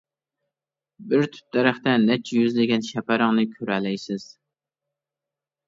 [1.11, 4.29] بىر تۈپ دەرەختە نەچچە يۈزلىگەن شەپەرەڭنى كۆرەلەيسىز.